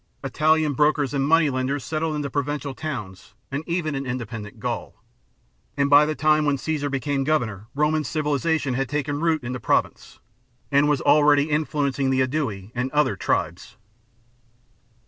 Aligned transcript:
Italian 0.23 0.73
brokers 0.73 1.13
and 1.13 1.27
money 1.27 1.51
lenders 1.51 1.83
settled 1.83 2.15
in 2.15 2.21
the 2.21 2.29
pro 2.31 2.41
vincial 2.41 2.75
towns 2.75 3.35
and 3.51 3.63
even 3.67 3.93
in 3.93 4.03
independent 4.03 4.59
Gaul; 4.59 4.95
and 5.77 5.91
by 5.91 6.07
the 6.07 6.15
time 6.15 6.43
when 6.43 6.57
Caesar 6.57 6.89
became 6.89 7.23
Governor 7.23 7.67
Roman 7.75 8.03
civilization 8.03 8.73
had 8.73 8.89
taken 8.89 9.19
root 9.21 9.43
in 9.43 9.51
the 9.53 9.59
Province 9.59 10.17
and 10.71 10.89
was 10.89 11.01
already 11.01 11.51
influencing 11.51 12.09
the 12.09 12.21
Aedui 12.23 12.71
and 12.73 12.89
other 12.89 13.15
tribes. 13.15 13.77